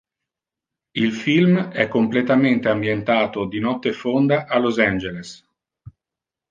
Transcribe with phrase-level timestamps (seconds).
[0.95, 5.47] Il film è completamente ambientato di notte fonda, a Los Angeles.